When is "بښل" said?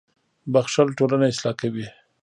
0.53-0.87